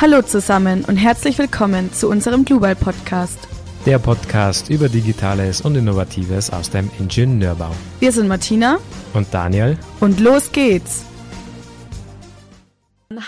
[0.00, 3.38] Hallo zusammen und herzlich willkommen zu unserem Global Podcast.
[3.84, 7.70] Der Podcast über Digitales und Innovatives aus dem Ingenieurbau.
[7.98, 8.78] Wir sind Martina
[9.12, 11.04] und Daniel und los geht's.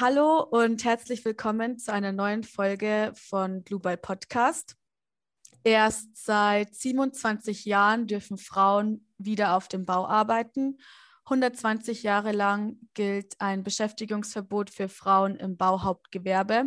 [0.00, 4.76] Hallo und herzlich willkommen zu einer neuen Folge von Global Podcast.
[5.64, 10.78] Erst seit 27 Jahren dürfen Frauen wieder auf dem Bau arbeiten
[11.32, 16.66] 120 Jahre lang gilt ein Beschäftigungsverbot für Frauen im Bauhauptgewerbe.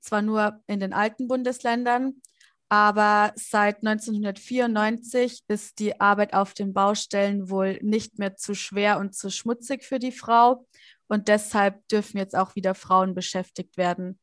[0.00, 2.20] Zwar nur in den alten Bundesländern,
[2.68, 9.14] aber seit 1994 ist die Arbeit auf den Baustellen wohl nicht mehr zu schwer und
[9.14, 10.66] zu schmutzig für die Frau.
[11.08, 14.18] Und deshalb dürfen jetzt auch wieder Frauen beschäftigt werden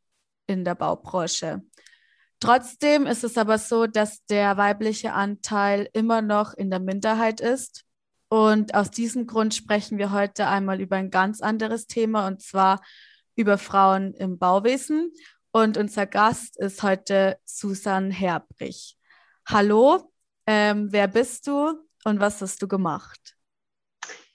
[0.45, 1.63] in der Baubranche.
[2.39, 7.86] Trotzdem ist es aber so, dass der weibliche Anteil immer noch in der Minderheit ist.
[8.29, 12.81] Und aus diesem Grund sprechen wir heute einmal über ein ganz anderes Thema und zwar
[13.35, 15.13] über Frauen im Bauwesen.
[15.51, 18.97] Und unser Gast ist heute Susan Herbrich.
[19.47, 20.11] Hallo,
[20.45, 23.37] ähm, wer bist du und was hast du gemacht?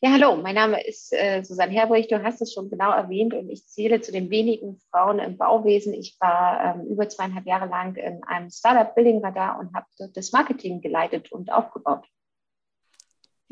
[0.01, 2.09] Ja, hallo, mein Name ist äh, Susanne Herbrich.
[2.09, 5.95] Du hast es schon genau erwähnt und ich zähle zu den wenigen Frauen im Bauwesen.
[5.95, 10.33] Ich war ähm, über zweieinhalb Jahre lang in einem Startup Building Radar und habe das
[10.33, 12.05] Marketing geleitet und aufgebaut.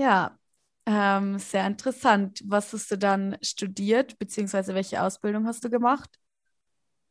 [0.01, 0.39] Ja,
[0.87, 2.43] ähm, sehr interessant.
[2.47, 6.09] Was hast du dann studiert, beziehungsweise welche Ausbildung hast du gemacht?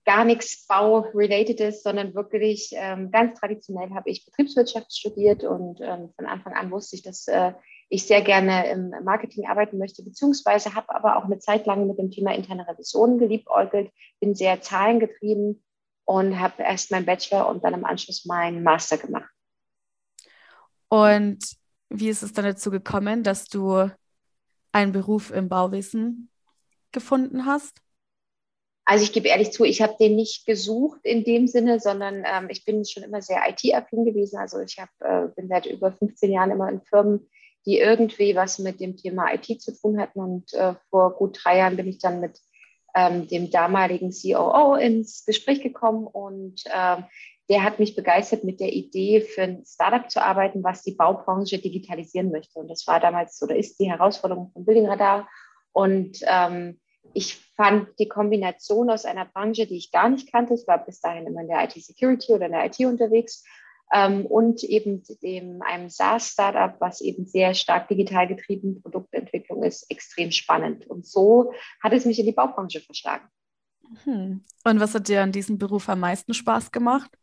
[0.06, 6.26] Gar nichts Bau-relatedes, sondern wirklich ähm, ganz traditionell habe ich Betriebswirtschaft studiert und ähm, von
[6.26, 7.54] Anfang an wusste ich, dass äh,
[7.90, 12.00] ich sehr gerne im Marketing arbeiten möchte, beziehungsweise habe aber auch eine Zeit lang mit
[12.00, 15.64] dem Thema interne Revision geliebäugelt, bin sehr zahlengetrieben
[16.06, 19.30] und habe erst meinen Bachelor und dann im Anschluss meinen Master gemacht.
[20.88, 23.90] Und wie ist es dann dazu gekommen, dass du
[24.72, 26.30] einen Beruf im Bauwesen
[26.92, 27.82] gefunden hast?
[28.86, 32.48] Also ich gebe ehrlich zu, ich habe den nicht gesucht in dem Sinne, sondern ähm,
[32.50, 34.38] ich bin schon immer sehr IT-affin gewesen.
[34.38, 37.30] Also ich hab, äh, bin seit über 15 Jahren immer in Firmen,
[37.68, 40.20] die irgendwie was mit dem Thema IT zu tun hatten.
[40.20, 42.40] Und äh, vor gut drei Jahren bin ich dann mit
[42.96, 46.98] ähm, dem damaligen COO ins Gespräch gekommen und äh,
[47.50, 51.58] der hat mich begeistert mit der Idee, für ein Startup zu arbeiten, was die Baubranche
[51.58, 52.60] digitalisieren möchte.
[52.60, 55.28] Und das war damals oder ist die Herausforderung von Building Radar.
[55.72, 56.80] Und ähm,
[57.14, 61.02] ich fand die Kombination aus einer Branche, die ich gar nicht kannte, ich war bis
[61.02, 63.44] dahin immer in der IT-Security oder in der IT unterwegs,
[63.92, 70.32] ähm, und eben dem, einem SaaS-Startup, was eben sehr stark digital getrieben Produktentwicklung ist, extrem
[70.32, 70.88] spannend.
[70.88, 73.28] Und so hat es mich in die Baubranche verschlagen.
[74.04, 74.44] Hm.
[74.64, 77.18] Und was hat dir an diesem Beruf am meisten Spaß gemacht?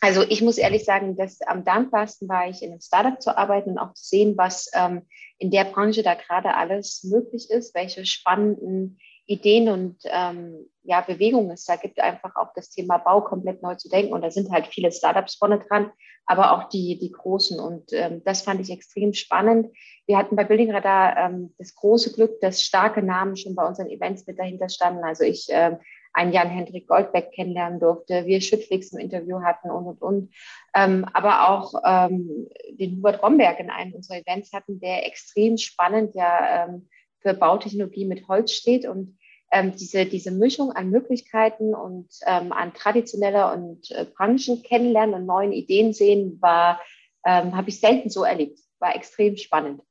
[0.00, 3.70] Also ich muss ehrlich sagen, dass am dankbarsten war ich in einem Startup zu arbeiten
[3.70, 5.02] und auch zu sehen, was ähm,
[5.38, 11.50] in der Branche da gerade alles möglich ist, welche spannenden Ideen und ähm, ja, Bewegungen
[11.50, 14.12] es da gibt, einfach auch das Thema Bau komplett neu zu denken.
[14.14, 15.92] Und da sind halt viele Startups vorne dran,
[16.24, 17.60] aber auch die, die großen.
[17.60, 19.68] Und ähm, das fand ich extrem spannend.
[20.06, 23.90] Wir hatten bei Building Radar ähm, das große Glück, dass starke Namen schon bei unseren
[23.90, 25.04] Events mit dahinter standen.
[25.04, 25.76] Also ich ähm,
[26.18, 30.34] einen Jan-Hendrik Goldbeck kennenlernen durfte, wir Schüttflix im Interview hatten und, und, und.
[30.74, 36.16] Ähm, aber auch ähm, den Hubert Romberg in einem unserer Events hatten, der extrem spannend
[36.16, 36.88] ja ähm,
[37.20, 39.16] für Bautechnologie mit Holz steht und
[39.52, 45.26] ähm, diese, diese Mischung an Möglichkeiten und ähm, an traditioneller und äh, Branchen kennenlernen und
[45.26, 46.80] neuen Ideen sehen, war,
[47.24, 48.58] ähm, habe ich selten so erlebt.
[48.80, 49.82] War extrem spannend.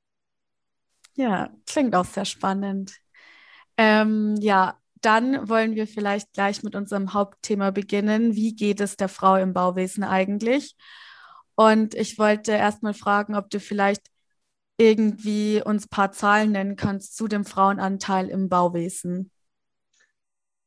[1.16, 2.98] Ja, klingt auch sehr spannend.
[3.78, 8.36] Ähm, ja, dann wollen wir vielleicht gleich mit unserem Hauptthema beginnen.
[8.36, 10.76] Wie geht es der Frau im Bauwesen eigentlich?
[11.56, 14.04] Und ich wollte erst mal fragen, ob du vielleicht
[14.78, 19.32] irgendwie uns ein paar Zahlen nennen kannst zu dem Frauenanteil im Bauwesen.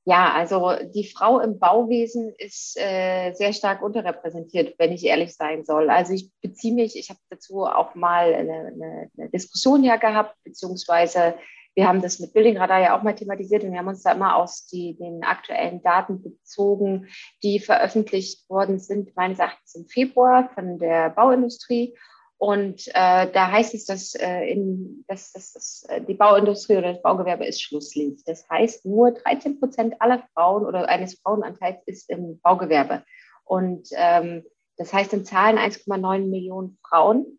[0.04, 5.64] Ja, also die Frau im Bauwesen ist äh, sehr stark unterrepräsentiert, wenn ich ehrlich sein
[5.64, 5.90] soll.
[5.90, 11.34] Also ich beziehe mich, ich habe dazu auch mal eine, eine Diskussion ja gehabt, beziehungsweise
[11.80, 14.12] wir haben das mit Building Radar ja auch mal thematisiert und wir haben uns da
[14.12, 17.08] immer aus die, den aktuellen Daten bezogen,
[17.42, 21.96] die veröffentlicht worden sind, meines Erachtens im Februar von der Bauindustrie.
[22.36, 26.92] Und äh, da heißt es, dass, äh, in, dass, dass, dass äh, die Bauindustrie oder
[26.92, 28.28] das Baugewerbe ist Schlusslicht.
[28.28, 33.04] Das heißt, nur 13 Prozent aller Frauen oder eines Frauenanteils ist im Baugewerbe.
[33.44, 34.44] Und ähm,
[34.76, 37.38] das heißt in Zahlen 1,9 Millionen Frauen.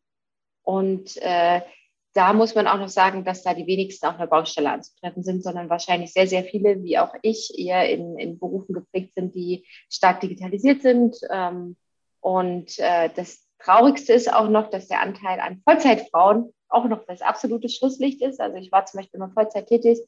[0.64, 1.62] Und äh,
[2.14, 5.44] da muss man auch noch sagen, dass da die wenigsten auf einer Baustelle anzutreffen sind,
[5.44, 9.66] sondern wahrscheinlich sehr, sehr viele, wie auch ich, eher in, in Berufen geprägt sind, die
[9.90, 11.16] stark digitalisiert sind.
[11.30, 11.78] Ähm,
[12.20, 17.22] und äh, das Traurigste ist auch noch, dass der Anteil an Vollzeitfrauen auch noch das
[17.22, 18.40] absolute Schlusslicht ist.
[18.40, 20.00] Also ich war zum Beispiel immer Vollzeit tätig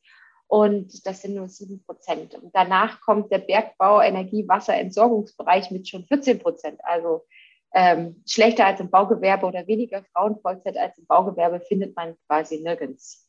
[0.47, 2.35] Und das sind nur 7 Prozent.
[2.35, 6.79] Und danach kommt der Bergbau, Energie, Wasser, Entsorgungsbereich mit schon 14 Prozent.
[6.83, 7.25] Also
[7.73, 13.27] ähm, schlechter als im Baugewerbe oder weniger Frauenvollzeit als im Baugewerbe findet man quasi nirgends.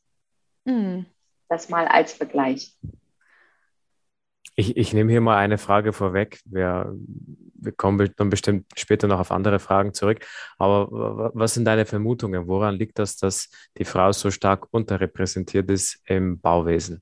[0.65, 1.05] Mhm.
[1.49, 2.75] Das mal als Vergleich.
[4.55, 6.39] Ich, ich nehme hier mal eine Frage vorweg.
[6.45, 6.95] Wir,
[7.55, 10.25] wir kommen dann bestimmt später noch auf andere Fragen zurück.
[10.57, 12.47] Aber was sind deine Vermutungen?
[12.47, 17.01] Woran liegt das, dass die Frau so stark unterrepräsentiert ist im Bauwesen?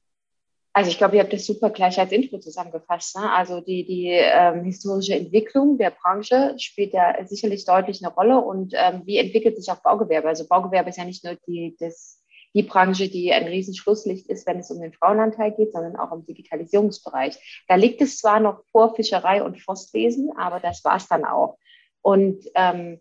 [0.76, 3.16] Also ich glaube, ihr habt das super gleich als Intro zusammengefasst.
[3.16, 3.32] Ne?
[3.32, 8.40] Also die, die ähm, historische Entwicklung der Branche spielt ja sicherlich deutlich eine Rolle.
[8.40, 10.28] Und ähm, wie entwickelt sich auch Baugewerbe?
[10.28, 12.24] Also Baugewerbe ist ja nicht nur die, das,
[12.56, 16.26] die Branche, die ein Riesenschlusslicht ist, wenn es um den Frauenanteil geht, sondern auch im
[16.26, 17.64] Digitalisierungsbereich.
[17.68, 21.60] Da liegt es zwar noch vor Fischerei und Forstwesen, aber das war es dann auch.
[22.02, 23.00] Und ähm,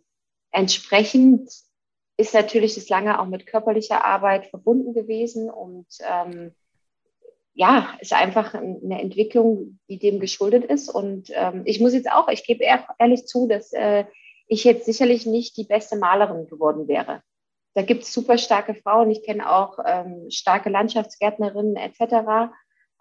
[0.51, 1.51] entsprechend
[2.19, 6.55] ist natürlich das lange auch mit körperlicher Arbeit verbunden gewesen und ähm,
[7.55, 10.89] ja, ist einfach eine Entwicklung, die dem geschuldet ist.
[10.89, 12.65] Und ähm, ich muss jetzt auch, ich gebe
[12.99, 14.05] ehrlich zu, dass äh,
[14.47, 17.23] ich jetzt sicherlich nicht die beste Malerin geworden wäre.
[17.75, 19.11] Da gibt es super starke Frauen.
[19.11, 22.53] Ich kenne auch ähm, starke Landschaftsgärtnerinnen etc.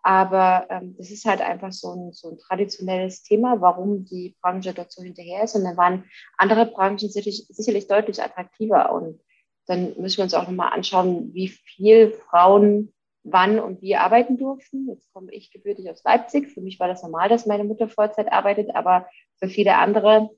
[0.03, 4.73] Aber ähm, das ist halt einfach so ein, so ein traditionelles Thema, warum die Branche
[4.73, 5.55] dort so hinterher ist.
[5.55, 6.05] Und dann waren
[6.37, 8.91] andere Branchen sicherlich, sicherlich deutlich attraktiver.
[8.93, 9.21] Und
[9.67, 14.87] dann müssen wir uns auch nochmal anschauen, wie viel Frauen wann und wie arbeiten durften.
[14.89, 16.49] Jetzt komme ich gebürtig aus Leipzig.
[16.49, 19.07] Für mich war das normal, dass meine Mutter Vollzeit arbeitet, aber
[19.37, 20.29] für viele andere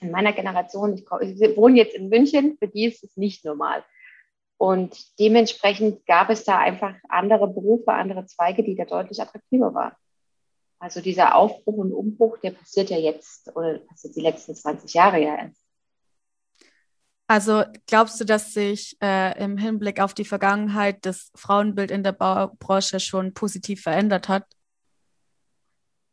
[0.00, 3.84] in meiner Generation, ich, ich wohne jetzt in München, für die ist es nicht normal.
[4.56, 9.94] Und dementsprechend gab es da einfach andere Berufe, andere Zweige, die da deutlich attraktiver waren.
[10.80, 15.20] Also dieser Aufbruch und Umbruch, der passiert ja jetzt oder passiert die letzten 20 Jahre
[15.20, 15.67] ja erst.
[17.30, 22.12] Also glaubst du, dass sich äh, im Hinblick auf die Vergangenheit das Frauenbild in der
[22.12, 24.46] Baubranche schon positiv verändert hat?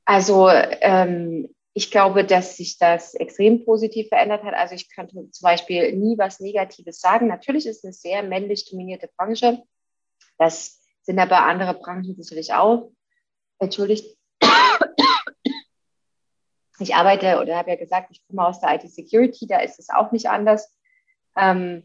[0.04, 4.54] Also ähm, ich glaube, dass sich das extrem positiv verändert hat.
[4.56, 7.28] Also ich könnte zum Beispiel nie was Negatives sagen.
[7.28, 9.64] Natürlich ist es eine sehr männlich dominierte Branche.
[10.38, 12.92] Das sind aber andere Branchen sicherlich auch.
[13.60, 14.18] Entschuldigt.
[16.80, 20.12] Ich arbeite oder habe ja gesagt, ich komme aus der IT-Security, da ist es auch
[20.12, 20.76] nicht anders.
[21.36, 21.84] Ähm,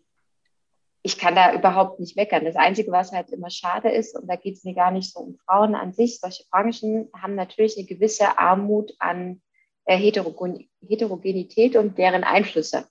[1.02, 2.44] ich kann da überhaupt nicht meckern.
[2.44, 5.20] Das Einzige, was halt immer schade ist, und da geht es mir gar nicht so
[5.20, 9.41] um Frauen an sich, solche Branchen haben natürlich eine gewisse Armut an
[9.87, 12.87] äh, Heterogen Heterogenität und deren Einflüsse.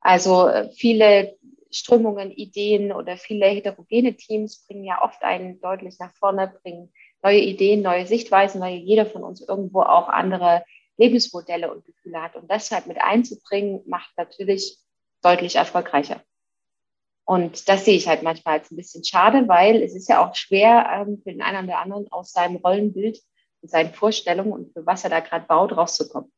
[0.00, 1.36] Also äh, viele
[1.70, 7.40] Strömungen, Ideen oder viele heterogene Teams bringen ja oft einen deutlich nach vorne, bringen neue
[7.40, 10.64] Ideen, neue Sichtweisen, weil jeder von uns irgendwo auch andere
[10.98, 12.36] Lebensmodelle und Gefühle hat.
[12.36, 14.78] Und das halt mit einzubringen, macht natürlich
[15.24, 16.22] deutlich erfolgreicher.
[17.26, 20.34] Und das sehe ich halt manchmal als ein bisschen schade, weil es ist ja auch
[20.34, 23.18] schwer ähm, für den einen oder anderen aus seinem Rollenbild
[23.62, 26.30] und seinen Vorstellungen und für was er da gerade baut, rauszukommen.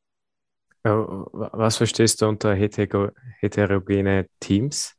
[0.84, 4.94] Was verstehst du unter heter heterogene Teams?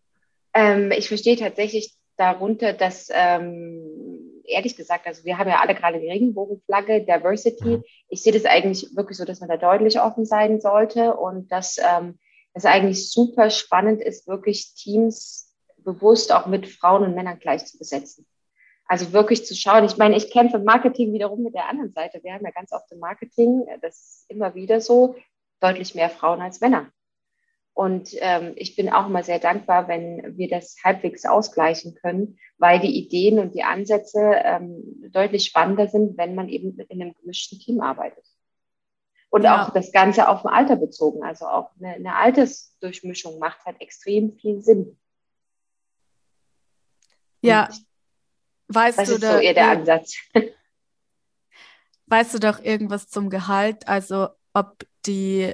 [0.54, 6.01] Ähm, ich verstehe tatsächlich darunter, dass, ähm, ehrlich gesagt, also wir haben ja alle gerade
[6.01, 7.78] die Regenbogenflagge, Diversity.
[7.78, 7.83] Mhm.
[8.10, 11.78] Ich sehe das eigentlich wirklich so, dass man da deutlich offen sein sollte und dass
[11.78, 12.19] ähm,
[12.57, 17.77] es eigentlich super spannend ist, wirklich Teams bewusst auch mit Frauen und Männern gleich zu
[17.77, 18.25] besetzen.
[18.86, 19.83] Also wirklich zu schauen.
[19.83, 22.21] Ich meine, ich kämpfe Marketing wiederum mit der anderen Seite.
[22.23, 25.16] Wir haben ja ganz oft im Marketing, das ist immer wieder so,
[25.59, 26.92] deutlich mehr Frauen als Männer.
[27.73, 32.80] Und ähm, ich bin auch immer sehr dankbar, wenn wir das halbwegs ausgleichen können, weil
[32.80, 37.59] die Ideen und die Ansätze ähm, deutlich spannender sind, wenn man eben in einem gemischten
[37.59, 38.26] Team arbeitet.
[39.30, 39.64] Und ja.
[39.64, 41.24] auch das Ganze auf ein Alter bezogen.
[41.24, 44.98] Also auch eine, eine Altersdurchmischung macht halt extrem viel Sinn.
[47.42, 47.69] Ja.
[48.68, 50.16] weißt das du ist da, so eher der Ansatz.
[52.10, 53.86] Weißt du doch irgendwas zum Gehalt?
[53.86, 55.54] Also ob die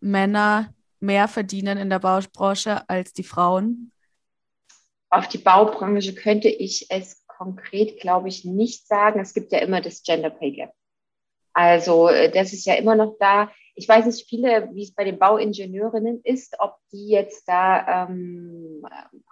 [0.00, 3.92] Männer mehr verdienen in der Baubranche als die Frauen?
[5.10, 9.20] Auf die Baubranche könnte ich es konkret, glaube ich, nicht sagen.
[9.20, 10.74] Es gibt ja immer das Gender Pay Gap.
[11.54, 13.50] Also äh, das ist ja immer noch da.
[13.76, 18.84] Ich weiß nicht viele, wie es bei den Bauingenieurinnen ist, ob die jetzt da ähm,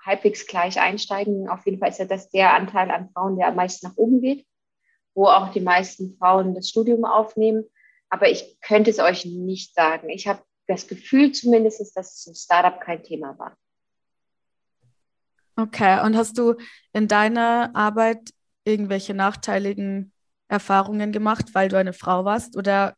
[0.05, 1.49] halbwegs gleich einsteigen.
[1.49, 4.21] Auf jeden Fall ist ja das der Anteil an Frauen, der am meisten nach oben
[4.21, 4.47] geht,
[5.15, 7.65] wo auch die meisten Frauen das Studium aufnehmen.
[8.09, 10.09] Aber ich könnte es euch nicht sagen.
[10.09, 13.57] Ich habe das Gefühl zumindest, dass es im Startup kein Thema war.
[15.57, 16.55] Okay, und hast du
[16.93, 18.31] in deiner Arbeit
[18.65, 20.12] irgendwelche nachteiligen
[20.53, 22.95] Erfahrungen gemacht, weil du eine Frau warst oder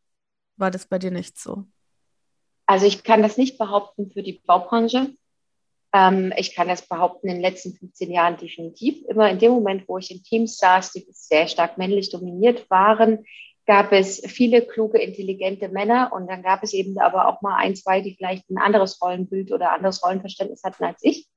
[0.57, 1.65] war das bei dir nicht so?
[2.65, 5.15] Also ich kann das nicht behaupten für die Baubranche.
[5.93, 9.03] Ähm, ich kann das behaupten, in den letzten 15 Jahren definitiv.
[9.07, 13.25] Immer in dem Moment, wo ich in Teams saß, die sehr stark männlich dominiert waren,
[13.65, 17.75] gab es viele kluge, intelligente Männer und dann gab es eben aber auch mal ein,
[17.75, 21.27] zwei, die vielleicht ein anderes Rollenbild oder anderes Rollenverständnis hatten als ich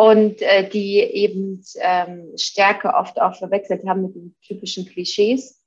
[0.00, 5.62] und äh, die eben ähm, Stärke oft auch verwechselt haben mit den typischen Klischees.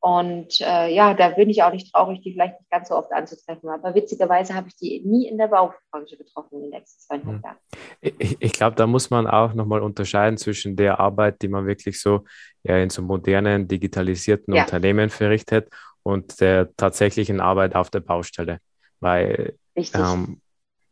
[0.00, 3.12] Und äh, ja, da bin ich auch nicht traurig, die vielleicht nicht ganz so oft
[3.12, 3.68] anzutreffen.
[3.68, 7.44] Aber witzigerweise habe ich die nie in der Baubranche getroffen in den letzten zweieinhalb hm.
[7.44, 7.56] Jahren.
[8.00, 12.00] Ich, ich glaube, da muss man auch nochmal unterscheiden zwischen der Arbeit, die man wirklich
[12.00, 12.24] so
[12.64, 14.64] ja, in so modernen, digitalisierten ja.
[14.64, 15.68] Unternehmen verrichtet
[16.02, 18.58] und der tatsächlichen Arbeit auf der Baustelle.
[18.98, 20.40] Weil ähm,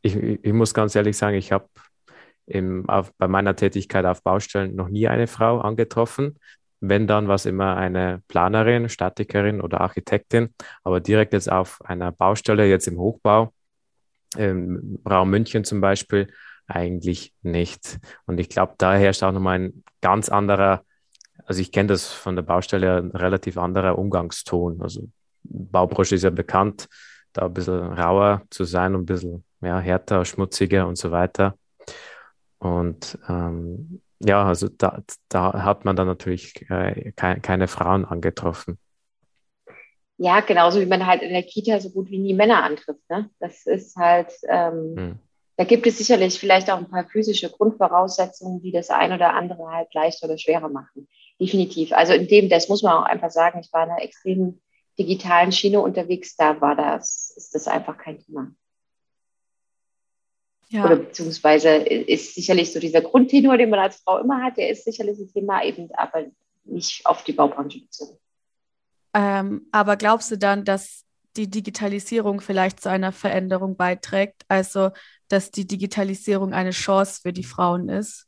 [0.02, 1.66] ich, ich muss ganz ehrlich sagen, ich habe
[2.46, 6.38] bei meiner Tätigkeit auf Baustellen noch nie eine Frau angetroffen.
[6.80, 12.12] Wenn dann, war es immer eine Planerin, Statikerin oder Architektin, aber direkt jetzt auf einer
[12.12, 13.52] Baustelle, jetzt im Hochbau,
[14.36, 16.28] im Raum München zum Beispiel,
[16.66, 17.98] eigentlich nicht.
[18.26, 20.84] Und ich glaube, da herrscht auch nochmal ein ganz anderer,
[21.44, 24.82] also ich kenne das von der Baustelle, ein relativ anderer Umgangston.
[24.82, 25.08] Also
[25.44, 26.88] Baubranche ist ja bekannt,
[27.32, 31.56] da ein bisschen rauer zu sein und ein bisschen ja, härter, schmutziger und so weiter.
[32.58, 38.78] Und ähm, ja, also da, da hat man dann natürlich äh, ke keine Frauen angetroffen.
[40.18, 43.02] Ja, genauso wie man halt in der Kita so gut wie nie Männer antrifft.
[43.10, 43.28] Ne?
[43.38, 45.18] Das ist halt, ähm, hm.
[45.58, 49.68] da gibt es sicherlich vielleicht auch ein paar physische Grundvoraussetzungen, die das ein oder andere
[49.68, 51.06] halt leichter oder schwerer machen.
[51.38, 51.92] Definitiv.
[51.92, 54.62] Also in dem, das muss man auch einfach sagen, ich war in einer extremen
[54.98, 58.50] digitalen Schiene unterwegs, da war das, ist das einfach kein Thema.
[60.68, 60.84] Ja.
[60.84, 64.84] Oder beziehungsweise ist sicherlich so dieser Grundtenor, den man als Frau immer hat, der ist
[64.84, 66.24] sicherlich ein Thema eben, aber
[66.64, 68.18] nicht auf die Baubranche bezogen.
[69.14, 71.04] Ähm, aber glaubst du dann, dass
[71.36, 74.42] die Digitalisierung vielleicht zu einer Veränderung beiträgt?
[74.48, 74.90] Also,
[75.28, 78.26] dass die Digitalisierung eine Chance für die Frauen ist?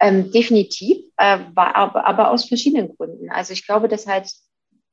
[0.00, 3.30] Ähm, definitiv, äh, aber, aber aus verschiedenen Gründen.
[3.30, 4.32] Also ich glaube, dass halt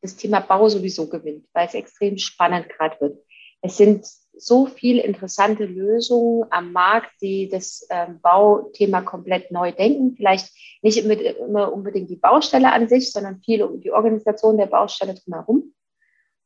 [0.01, 3.17] das Thema Bau sowieso gewinnt, weil es extrem spannend gerade wird.
[3.61, 4.05] Es sind
[4.39, 10.15] so viele interessante Lösungen am Markt, die das ähm, Bauthema komplett neu denken.
[10.15, 10.51] Vielleicht
[10.81, 15.15] nicht immer, immer unbedingt die Baustelle an sich, sondern viel um die Organisation der Baustelle
[15.15, 15.73] drumherum.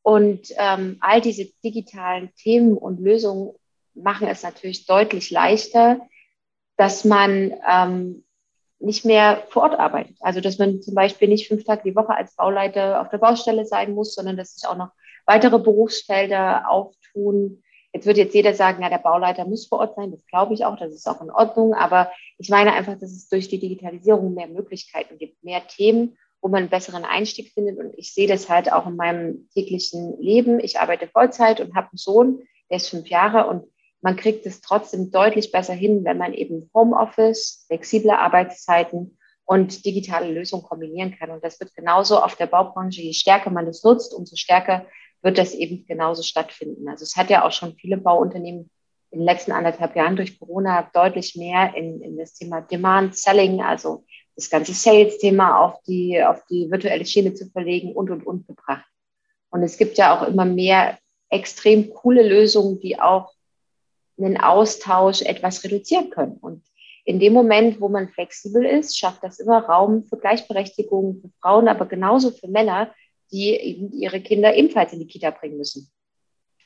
[0.02, 3.54] Und ähm, all diese digitalen Themen und Lösungen
[3.94, 6.00] machen es natürlich deutlich leichter,
[6.76, 8.24] dass man ähm,
[8.80, 10.16] nicht mehr vor Ort arbeitet.
[10.20, 13.64] Also dass man zum Beispiel nicht fünf Tage die Woche als Bauleiter auf der Baustelle
[13.64, 14.90] sein muss, sondern dass sich auch noch
[15.24, 20.10] weitere Berufsfelder auftun, Jetzt wird jetzt jeder sagen, ja, der Bauleiter muss vor Ort sein.
[20.10, 21.74] Das glaube ich auch, das ist auch in Ordnung.
[21.74, 26.48] Aber ich meine einfach, dass es durch die Digitalisierung mehr Möglichkeiten gibt, mehr Themen, wo
[26.48, 27.78] man einen besseren Einstieg findet.
[27.78, 30.58] Und ich sehe das halt auch in meinem täglichen Leben.
[30.58, 33.66] Ich arbeite Vollzeit und habe einen Sohn, der ist fünf Jahre und
[34.00, 40.32] man kriegt es trotzdem deutlich besser hin, wenn man eben Homeoffice, flexible Arbeitszeiten und digitale
[40.32, 41.30] Lösungen kombinieren kann.
[41.30, 44.86] Und das wird genauso auf der Baubranche, je stärker man das nutzt, umso stärker
[45.22, 46.88] wird das eben genauso stattfinden.
[46.88, 48.70] Also es hat ja auch schon viele Bauunternehmen
[49.10, 53.62] in den letzten anderthalb Jahren durch Corona deutlich mehr in, in das Thema Demand Selling,
[53.62, 54.04] also
[54.36, 58.86] das ganze Sales-Thema auf die, auf die virtuelle Schiene zu verlegen und, und, und gebracht.
[59.50, 60.98] Und es gibt ja auch immer mehr
[61.28, 63.32] extrem coole Lösungen, die auch
[64.18, 66.38] einen Austausch etwas reduzieren können.
[66.40, 66.64] Und
[67.04, 71.68] in dem Moment, wo man flexibel ist, schafft das immer Raum für Gleichberechtigung für Frauen,
[71.68, 72.94] aber genauso für Männer,
[73.32, 73.56] die
[73.92, 75.90] ihre Kinder ebenfalls in die Kita bringen müssen.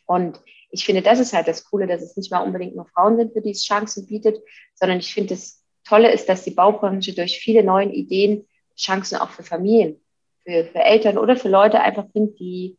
[0.06, 3.16] Und ich finde, das ist halt das Coole, dass es nicht mal unbedingt nur Frauen
[3.16, 4.42] sind, für die es Chancen bietet,
[4.74, 8.46] sondern ich finde, das Tolle ist, dass die Baubranche durch viele neue Ideen
[8.76, 10.00] Chancen auch für Familien,
[10.44, 12.76] für, für Eltern oder für Leute einfach bringt, die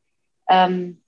[0.47, 1.01] ähm,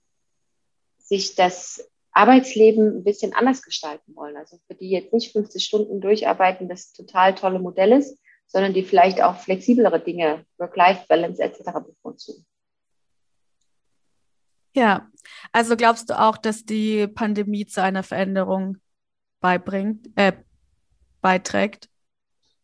[0.98, 4.36] sich das Arbeitsleben ein bisschen anders gestalten wollen.
[4.36, 8.82] Also für die jetzt nicht 50 Stunden durcharbeiten, das total tolle Modell ist, sondern die
[8.82, 11.62] vielleicht auch flexiblere Dinge, Work-Life-Balance etc.
[11.86, 12.44] bevorzugen.
[14.74, 15.08] Ja,
[15.52, 18.78] also glaubst du auch, dass die Pandemie zu einer Veränderung
[19.40, 20.32] beibringt, äh,
[21.20, 21.88] beiträgt?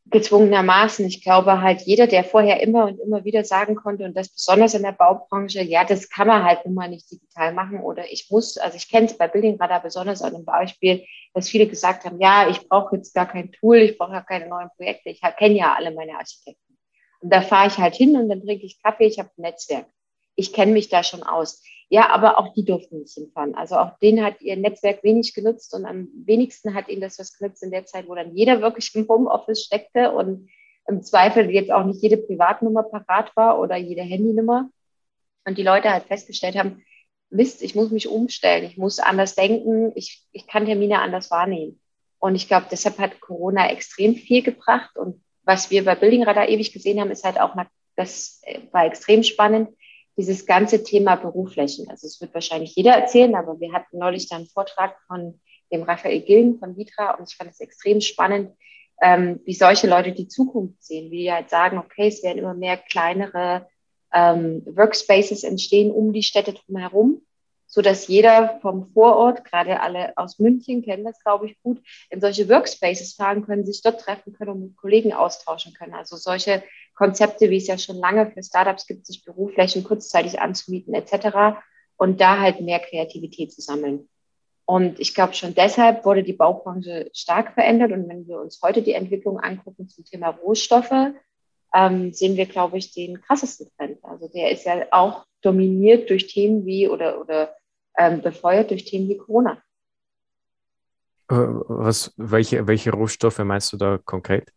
[0.08, 1.04] Gezwungenermaßen.
[1.06, 4.74] Ich glaube halt, jeder, der vorher immer und immer wieder sagen konnte, und das besonders
[4.74, 8.28] in der Baubranche, ja, das kann man halt nun mal nicht digital machen oder ich
[8.30, 12.04] muss, also ich kenne es bei Building Radar besonders an einem Beispiel, dass viele gesagt
[12.04, 15.20] haben, ja, ich brauche jetzt gar kein Tool, ich brauche ja keine neuen Projekte, ich
[15.38, 16.78] kenne ja alle meine Architekten.
[17.20, 19.86] Und da fahre ich halt hin und dann trinke ich Kaffee, ich habe ein Netzwerk.
[20.36, 21.62] Ich kenne mich da schon aus.
[21.88, 23.54] Ja, aber auch die durften nicht hinfahren.
[23.54, 27.38] Also auch denen hat ihr Netzwerk wenig genutzt und am wenigsten hat ihnen das was
[27.38, 30.48] genutzt in der Zeit, wo dann jeder wirklich im Homeoffice steckte und
[30.88, 34.68] im Zweifel jetzt auch nicht jede Privatnummer parat war oder jede Handynummer.
[35.44, 36.84] Und die Leute halt festgestellt haben,
[37.30, 41.80] Mist, ich muss mich umstellen, ich muss anders denken, ich, ich kann Termine anders wahrnehmen.
[42.18, 44.96] Und ich glaube, deshalb hat Corona extrem viel gebracht.
[44.96, 47.54] Und was wir bei Building Radar ewig gesehen haben, ist halt auch,
[47.96, 49.70] das war extrem spannend,
[50.16, 51.88] dieses ganze Thema Büroflächen.
[51.88, 55.40] Also es wird wahrscheinlich jeder erzählen, aber wir hatten neulich dann einen Vortrag von
[55.72, 58.52] dem Raphael Gillen von Vitra und ich fand es extrem spannend,
[59.02, 62.54] ähm, wie solche Leute die Zukunft sehen, wie die halt sagen, okay, es werden immer
[62.54, 63.68] mehr kleinere
[64.12, 67.20] ähm, Workspaces entstehen um die Städte drumherum,
[67.66, 72.20] so dass jeder vom Vorort, gerade alle aus München kennen das, glaube ich, gut, in
[72.20, 75.94] solche Workspaces fahren können, sich dort treffen können und mit Kollegen austauschen können.
[75.94, 76.62] Also solche
[76.94, 81.58] Konzepte, wie es ja schon lange für Startups gibt, sich Büroflächen kurzzeitig anzumieten etc.
[81.96, 84.08] und da halt mehr Kreativität zu sammeln.
[84.64, 87.92] Und ich glaube, schon deshalb wurde die Baubranche stark verändert.
[87.92, 91.12] Und wenn wir uns heute die Entwicklung angucken zum Thema Rohstoffe,
[91.72, 93.98] ähm, sehen wir, glaube ich, den krassesten Trend.
[94.02, 97.54] Also der ist ja auch dominiert durch Themen wie oder, oder
[97.96, 99.62] ähm, befeuert durch Themen wie Corona.
[101.30, 104.52] Äh, was, welche, welche Rohstoffe meinst du da konkret?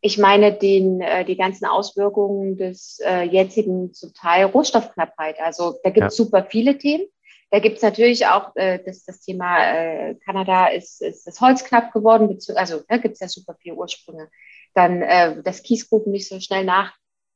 [0.00, 5.40] Ich meine den, äh, die ganzen Auswirkungen des äh, jetzigen zum Teil Rohstoffknappheit.
[5.40, 6.24] Also da gibt es ja.
[6.24, 7.06] super viele Themen.
[7.50, 11.64] Da gibt es natürlich auch äh, das, das Thema äh, Kanada ist, ist das Holz
[11.64, 14.28] knapp geworden, also da gibt es ja super viele Ursprünge.
[14.74, 16.94] Dann, äh, dass Kiesgruppen nicht so schnell nach,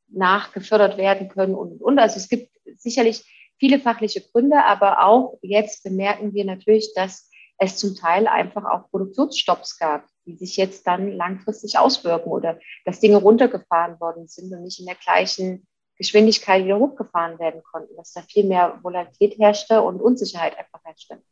[0.08, 1.98] nachgefördert werden können und, und.
[1.98, 3.24] Also es gibt sicherlich
[3.58, 8.90] viele fachliche Gründe, aber auch jetzt bemerken wir natürlich, dass es zum Teil einfach auch
[8.90, 14.62] Produktionsstopps gab, die sich jetzt dann langfristig auswirken oder dass Dinge runtergefahren worden sind und
[14.62, 19.82] nicht in der gleichen Geschwindigkeit wieder hochgefahren werden konnten, dass da viel mehr Volatilität herrschte
[19.82, 21.22] und Unsicherheit einfach herrschte.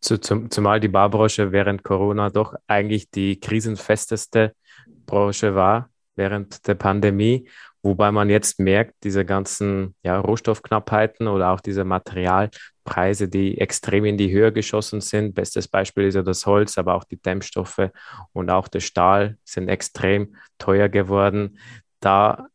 [0.00, 4.54] Zumal die Barbranche während Corona doch eigentlich die krisenfesteste
[5.06, 7.48] Branche war während der Pandemie,
[7.82, 14.18] wobei man jetzt merkt, diese ganzen ja, Rohstoffknappheiten oder auch diese Materialpreise, die extrem in
[14.18, 15.34] die Höhe geschossen sind.
[15.34, 17.90] Bestes Beispiel ist ja das Holz, aber auch die Dämmstoffe
[18.32, 21.58] und auch der Stahl sind extrem teuer geworden.
[22.00, 22.48] Da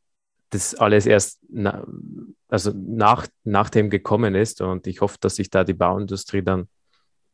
[0.52, 1.86] das alles erst na,
[2.48, 4.62] also nach, nachdem gekommen ist.
[4.62, 6.70] Und ich hoffe, dass sich da die Bauindustrie dann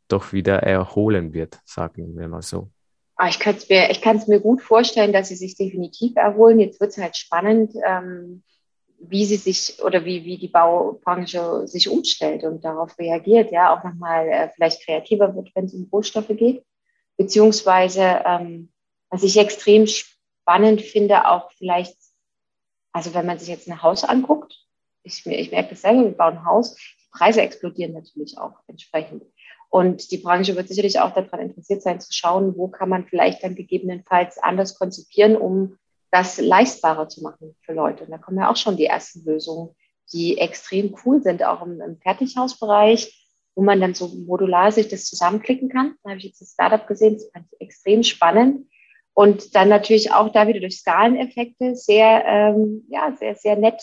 [0.08, 2.71] doch wieder erholen wird, sagen wir mal so.
[3.16, 3.88] Ah, ich kann es mir,
[4.26, 6.60] mir gut vorstellen, dass sie sich definitiv erholen.
[6.60, 8.42] Jetzt wird es halt spannend, ähm,
[8.98, 13.84] wie sie sich oder wie, wie die Baubranche sich umstellt und darauf reagiert, ja, auch
[13.84, 16.64] nochmal äh, vielleicht kreativer wird, wenn es um Rohstoffe geht.
[17.16, 18.72] Beziehungsweise, ähm,
[19.10, 21.96] was ich extrem spannend finde, auch vielleicht
[22.92, 24.54] also wenn man sich jetzt ein Haus anguckt,
[25.02, 29.24] ich, ich merke das selber, wir bauen ein Haus, die Preise explodieren natürlich auch entsprechend.
[29.72, 33.42] Und die Branche wird sicherlich auch daran interessiert sein, zu schauen, wo kann man vielleicht
[33.42, 35.78] dann gegebenenfalls anders konzipieren, um
[36.10, 38.04] das leistbarer zu machen für Leute.
[38.04, 39.74] Und da kommen ja auch schon die ersten Lösungen,
[40.12, 45.06] die extrem cool sind, auch im, im Fertighausbereich, wo man dann so modular sich das
[45.06, 45.94] zusammenklicken kann.
[46.02, 48.66] Da habe ich jetzt ein Startup gesehen, das fand ich extrem spannend
[49.14, 53.82] und dann natürlich auch da wieder durch Skaleneffekte sehr, ähm, ja, sehr, sehr nett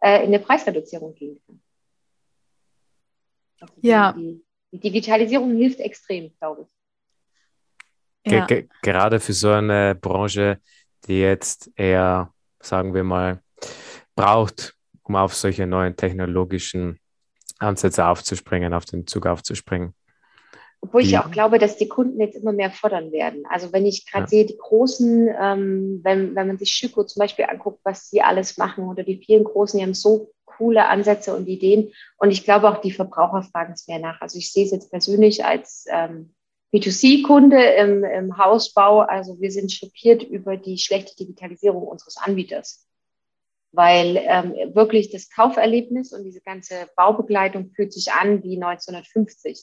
[0.00, 1.60] äh, in eine Preisreduzierung gehen kann.
[3.60, 4.14] Also ja.
[4.14, 6.66] Die, die, Digitalisierung hilft extrem, glaube
[8.24, 8.32] ich.
[8.32, 8.46] Ja.
[8.82, 10.60] Gerade für so eine Branche,
[11.06, 13.42] die jetzt eher, sagen wir mal,
[14.14, 16.98] braucht, um auf solche neuen technologischen
[17.58, 19.94] Ansätze aufzuspringen, auf den Zug aufzuspringen.
[20.80, 21.24] Obwohl ich ja.
[21.24, 23.42] auch glaube, dass die Kunden jetzt immer mehr fordern werden.
[23.48, 24.28] Also wenn ich gerade ja.
[24.28, 28.58] sehe, die großen, ähm, wenn, wenn man sich Schüko zum Beispiel anguckt, was sie alles
[28.58, 31.92] machen oder die vielen großen, die haben so coole Ansätze und Ideen.
[32.16, 34.20] Und ich glaube auch, die Verbraucher fragen es mehr nach.
[34.20, 36.34] Also ich sehe es jetzt persönlich als ähm,
[36.72, 39.00] B2C-Kunde im, im Hausbau.
[39.00, 42.86] Also wir sind schockiert über die schlechte Digitalisierung unseres Anbieters.
[43.72, 49.62] Weil ähm, wirklich das Kauferlebnis und diese ganze Baubegleitung fühlt sich an wie 1950.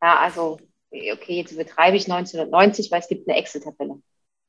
[0.00, 0.58] Ja, also,
[0.92, 4.00] okay, jetzt übertreibe ich 1990, weil es gibt eine Excel-Tabelle.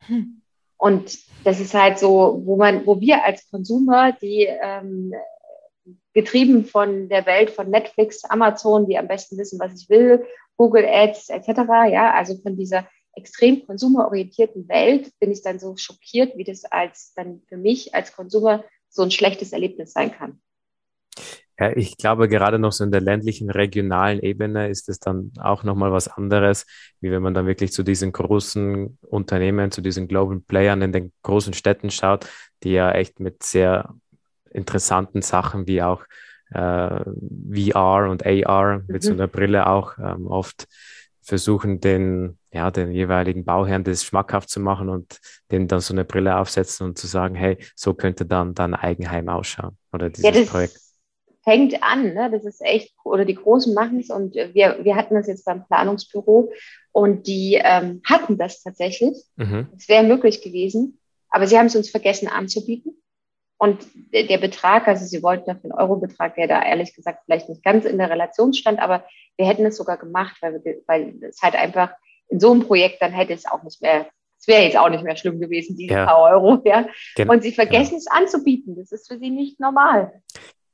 [0.06, 0.42] Hm.
[0.78, 5.14] Und das ist halt so, wo man, wo wir als Konsumer, die ähm,
[6.20, 10.26] getrieben von der Welt von Netflix, Amazon, die am besten wissen, was ich will,
[10.58, 11.48] Google Ads etc.,
[11.90, 17.14] ja, also von dieser extrem konsumerorientierten Welt bin ich dann so schockiert, wie das als
[17.16, 20.42] dann für mich als Konsumer so ein schlechtes Erlebnis sein kann.
[21.58, 25.64] Ja, ich glaube, gerade noch so in der ländlichen, regionalen Ebene ist es dann auch
[25.64, 26.66] nochmal was anderes,
[27.00, 31.14] wie wenn man dann wirklich zu diesen großen Unternehmen, zu diesen Global Playern in den
[31.24, 32.30] großen Städten schaut,
[32.64, 33.94] die ja echt mit sehr
[34.52, 36.04] interessanten Sachen wie auch
[36.52, 37.04] äh,
[37.54, 39.08] VR und AR mit mhm.
[39.08, 40.68] so einer Brille auch ähm, oft
[41.22, 45.20] versuchen, den, ja, den jeweiligen Bauherrn das schmackhaft zu machen und
[45.52, 49.30] denen dann so eine Brille aufsetzen und zu sagen, hey, so könnte dann dein Eigenheim
[49.30, 50.80] ausschauen oder dieses ja, Projekt
[51.44, 52.14] fängt an.
[52.14, 52.30] Ne?
[52.32, 55.66] Das ist echt, oder die Großen machen es und wir, wir hatten das jetzt beim
[55.66, 56.52] Planungsbüro
[56.92, 59.18] und die ähm, hatten das tatsächlich.
[59.36, 59.68] Mhm.
[59.76, 59.94] Es mhm.
[59.94, 62.99] wäre möglich gewesen, aber sie haben es uns vergessen anzubieten.
[63.62, 67.62] Und der Betrag, also sie wollten auf den Euro-Betrag, der da ehrlich gesagt vielleicht nicht
[67.62, 69.04] ganz in der Relation stand, aber
[69.36, 71.92] wir hätten es sogar gemacht, weil, wir, weil es halt einfach
[72.30, 74.08] in so einem Projekt dann hätte es auch nicht mehr,
[74.40, 76.06] es wäre jetzt auch nicht mehr schlimm gewesen, diese ja.
[76.06, 76.88] paar Euro, ja.
[77.16, 77.98] Gen und sie vergessen ja.
[77.98, 78.78] es anzubieten.
[78.78, 80.14] Das ist für sie nicht normal.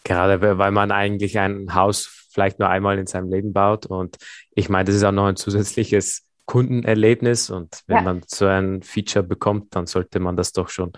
[0.04, 3.88] Gerade weil man eigentlich ein Haus vielleicht nur einmal in seinem Leben baut.
[3.88, 4.18] Und
[4.54, 7.50] ich meine, das ist auch noch ein zusätzliches Kundenerlebnis.
[7.50, 8.02] Und wenn ja.
[8.02, 10.94] man so ein Feature bekommt, dann sollte man das doch schon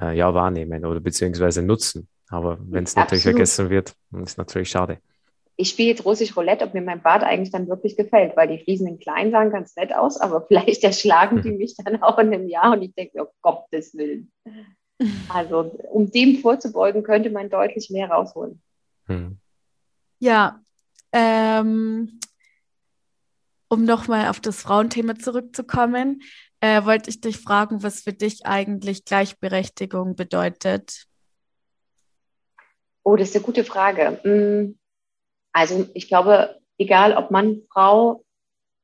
[0.00, 2.08] äh, ja wahrnehmen oder beziehungsweise nutzen.
[2.28, 4.98] Aber wenn es natürlich vergessen wird, ist es natürlich schade.
[5.58, 8.62] Ich spiele jetzt russisch Roulette, ob mir mein Bad eigentlich dann wirklich gefällt, weil die
[8.62, 12.32] Fliesen in klein sahen ganz nett aus, aber vielleicht erschlagen die mich dann auch in
[12.32, 14.30] einem Jahr und ich denke, oh Gottes Willen.
[15.28, 18.62] Also um dem vorzubeugen, könnte man deutlich mehr rausholen.
[19.04, 19.36] Hm.
[20.20, 20.62] Ja,
[21.12, 22.18] ähm,
[23.68, 26.22] um nochmal auf das Frauenthema zurückzukommen,
[26.60, 31.06] äh, wollte ich dich fragen, was für dich eigentlich Gleichberechtigung bedeutet.
[33.02, 34.20] Oh, das ist eine gute Frage.
[34.22, 34.78] Hm,
[35.52, 38.24] also ich glaube, egal ob Mann, Frau,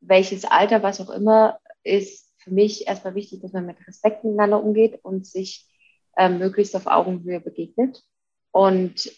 [0.00, 4.62] welches Alter, was auch immer, ist für mich erstmal wichtig, dass man mit Respekt miteinander
[4.62, 5.68] umgeht und sich
[6.16, 8.02] äh, möglichst auf Augenhöhe begegnet.
[8.50, 9.12] Und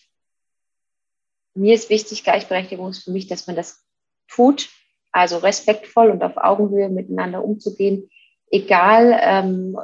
[1.55, 3.85] mir ist wichtig, Gleichberechtigung ist für mich, dass man das
[4.29, 4.69] tut,
[5.15, 8.11] also respektvoll und auf Augenhöhe miteinander umzugehen,
[8.51, 9.79] egal, ähm,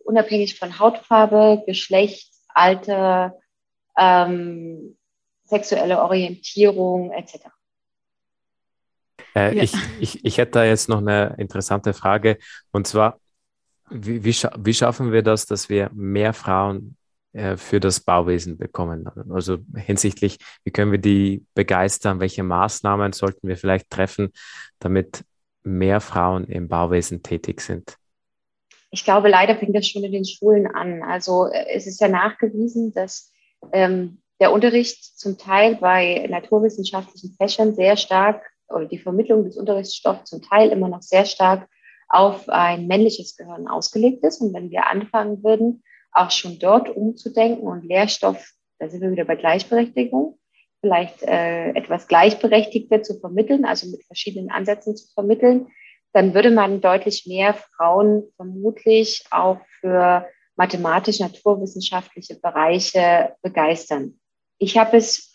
[0.00, 3.38] unabhängig von Hautfarbe, Geschlecht, Alter,
[3.98, 4.98] ähm,
[5.44, 7.46] sexuelle Orientierung etc.
[9.34, 9.62] Äh, ja.
[9.62, 12.36] ich, ich, ich hätte da jetzt noch eine interessante Frage
[12.70, 13.20] und zwar,
[13.88, 16.98] wie, wie, scha wie schaffen wir das, dass wir mehr Frauen
[17.56, 19.08] für das Bauwesen bekommen?
[19.30, 22.20] Also hinsichtlich, wie können wir die begeistern?
[22.20, 24.32] Welche Maßnahmen sollten wir vielleicht treffen,
[24.78, 25.24] damit
[25.62, 27.96] mehr Frauen im Bauwesen tätig sind?
[28.90, 31.02] Ich glaube, leider fängt das schon in den Schulen an.
[31.02, 33.32] Also äh, es ist ja nachgewiesen, dass
[33.72, 40.30] ähm, der Unterricht zum Teil bei naturwissenschaftlichen Fächern sehr stark oder die Vermittlung des Unterrichtsstoffs
[40.30, 41.68] zum Teil immer noch sehr stark
[42.08, 44.40] auf ein männliches Gehirn ausgelegt ist.
[44.40, 49.24] Und wenn wir anfangen würden, auch schon dort umzudenken und Lehrstoff, da sind wir wieder
[49.24, 50.38] bei Gleichberechtigung,
[50.80, 55.68] vielleicht äh, etwas Gleichberechtigter zu vermitteln, also mit verschiedenen Ansätzen zu vermitteln,
[56.12, 64.18] dann würde man deutlich mehr Frauen vermutlich auch für mathematisch-naturwissenschaftliche Bereiche begeistern.
[64.58, 65.34] Ich habe es,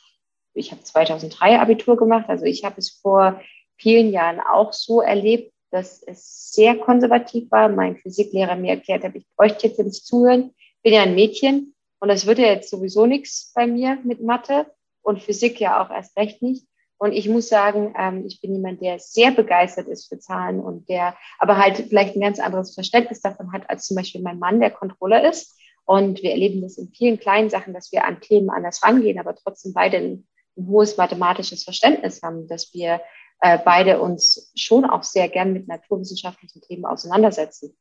[0.53, 3.41] ich habe 2003 Abitur gemacht, also ich habe es vor
[3.77, 7.69] vielen Jahren auch so erlebt, dass es sehr konservativ war.
[7.69, 10.53] Mein Physiklehrer mir erklärt hat, ich bräuchte jetzt nicht zuhören.
[10.83, 14.21] Ich bin ja ein Mädchen und das wird ja jetzt sowieso nichts bei mir mit
[14.21, 14.65] Mathe
[15.01, 16.67] und Physik ja auch erst recht nicht.
[16.97, 20.89] Und ich muss sagen, ähm, ich bin jemand, der sehr begeistert ist für Zahlen und
[20.89, 24.59] der aber halt vielleicht ein ganz anderes Verständnis davon hat als zum Beispiel mein Mann,
[24.59, 25.57] der Controller ist.
[25.85, 29.35] Und wir erleben das in vielen kleinen Sachen, dass wir an Themen anders rangehen, aber
[29.35, 32.99] trotzdem beide ein, ein hohes mathematisches Verständnis haben, dass wir
[33.39, 37.73] äh, beide uns schon auch sehr gern mit naturwissenschaftlichen Themen auseinandersetzen.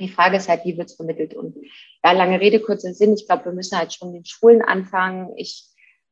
[0.00, 1.34] Die Frage ist halt, wie wird es vermittelt?
[1.34, 1.56] Und
[2.02, 3.14] ja, lange Rede, kurzer Sinn.
[3.14, 5.32] Ich glaube, wir müssen halt schon in den Schulen anfangen.
[5.36, 5.66] Ich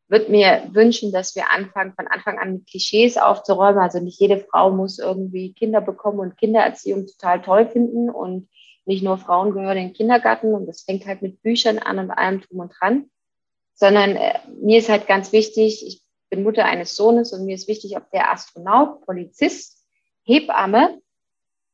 [0.09, 3.81] würde mir wünschen, dass wir anfangen, von Anfang an mit Klischees aufzuräumen.
[3.81, 8.49] Also nicht jede Frau muss irgendwie Kinder bekommen und Kindererziehung total toll finden und
[8.89, 12.11] nicht nur Frauen gehören in den Kindergarten und das fängt halt mit Büchern an und
[12.11, 13.11] allem drum und dran,
[13.75, 17.69] sondern äh, mir ist halt ganz wichtig, ich bin Mutter eines Sohnes und mir ist
[17.69, 19.87] wichtig, ob der Astronaut, Polizist,
[20.25, 21.01] Hebamme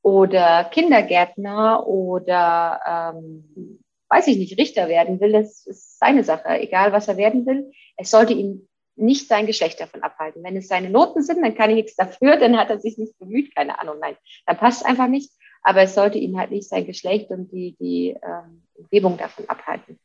[0.05, 6.61] oder Kindergärtner oder ähm, weiß ich nicht, Richter werden will, das ist seine Sache.
[6.61, 10.45] Egal, was er werden will, es sollte ihn nicht sein Geschlecht davon abhalten.
[10.45, 13.19] Wenn es seine Noten sind, dann kann ich nichts dafür, dann hat er sich nicht
[13.19, 14.15] bemüht, keine Ahnung, nein,
[14.45, 15.33] dann passt es einfach nicht.
[15.63, 19.99] Aber es sollte ihn halt nicht sein Geschlecht und die, die ähm, Umgebung davon abhalten.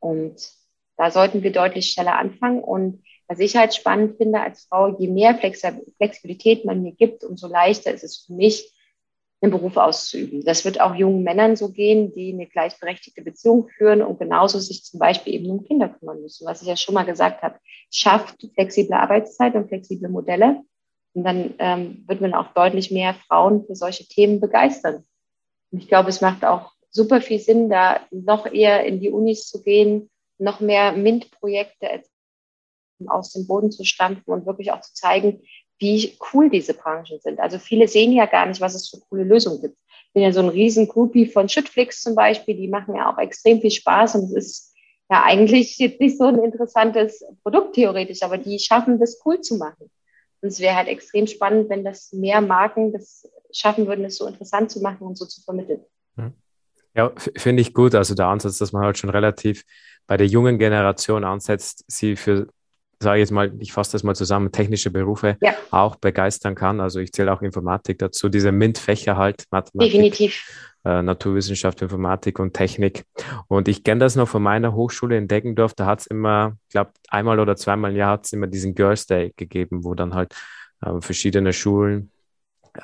[0.00, 0.50] Und
[0.96, 2.60] da sollten wir deutlich schneller anfangen.
[2.60, 7.46] Und was ich halt spannend finde als Frau, je mehr Flexibilität man mir gibt, umso
[7.46, 8.74] leichter ist es für mich,
[9.40, 10.44] einen Beruf auszuüben.
[10.44, 14.84] Das wird auch jungen Männern so gehen, die eine gleichberechtigte Beziehung führen und genauso sich
[14.84, 17.58] zum Beispiel eben um Kinder kümmern müssen, was ich ja schon mal gesagt habe.
[17.90, 20.62] Schafft flexible Arbeitszeit und flexible Modelle.
[21.14, 25.04] Und dann ähm, wird man auch deutlich mehr Frauen für solche Themen begeistern.
[25.70, 29.48] Und ich glaube, es macht auch super viel Sinn, da noch eher in die Unis
[29.48, 32.02] zu gehen, noch mehr MINT-Projekte
[33.06, 35.42] aus dem Boden zu stampfen und wirklich auch zu zeigen,
[35.78, 37.40] wie cool diese Branchen sind.
[37.40, 39.76] Also viele sehen ja gar nicht, was es für coole Lösungen gibt.
[40.06, 43.18] Ich bin ja so ein riesen Groupie von Schüttflix zum Beispiel, die machen ja auch
[43.18, 44.74] extrem viel Spaß und es ist
[45.10, 49.56] ja eigentlich jetzt nicht so ein interessantes Produkt theoretisch, aber die schaffen das cool zu
[49.56, 49.90] machen.
[50.40, 54.26] Und es wäre halt extrem spannend, wenn das mehr Marken das schaffen würden, es so
[54.26, 55.84] interessant zu machen und so zu vermitteln.
[56.94, 57.94] Ja, finde ich gut.
[57.94, 59.64] Also der Ansatz, dass man halt schon relativ
[60.06, 62.48] bei der jungen Generation ansetzt, sie für,
[63.00, 65.54] sage ich jetzt mal, ich fasse das mal zusammen, technische Berufe ja.
[65.70, 66.80] auch begeistern kann.
[66.80, 69.92] Also ich zähle auch Informatik dazu, diese MINT-Fächer halt, Mathematik.
[69.92, 70.68] Definitiv.
[70.84, 73.04] Äh, Naturwissenschaft, Informatik und Technik.
[73.48, 75.74] Und ich kenne das noch von meiner Hochschule in Deggendorf.
[75.74, 78.74] Da hat es immer, ich glaube, einmal oder zweimal im Jahr hat es immer diesen
[78.74, 80.34] Girls Day gegeben, wo dann halt
[80.84, 82.10] äh, verschiedene Schulen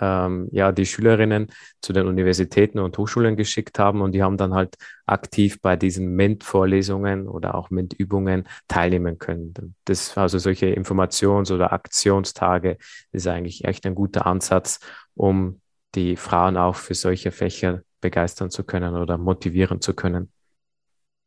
[0.01, 4.55] ähm, ja, die Schülerinnen zu den Universitäten und Hochschulen geschickt haben und die haben dann
[4.55, 4.77] halt
[5.07, 9.75] aktiv bei diesen MINT-Vorlesungen oder auch MINT-Übungen teilnehmen können.
[9.85, 12.79] Das, also solche Informations- oder Aktionstage
[13.13, 14.81] ist eigentlich echt ein guter Ansatz,
[15.15, 15.61] um
[15.95, 20.31] die Frauen auch für solche Fächer begeistern zu können oder motivieren zu können.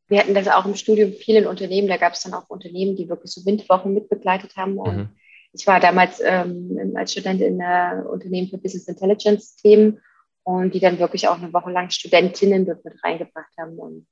[0.10, 3.10] Wir hatten das auch im Studium vielen Unternehmen, da gab es dann auch Unternehmen, die
[3.10, 5.10] wirklich so Windwochen mitbegleitet haben und mhm
[5.58, 10.00] ich war damals ähm, als Student in der Unternehmen für Business Intelligence Themen
[10.44, 14.08] und die dann wirklich auch eine Woche lang Studentinnen dort mit reingebracht haben und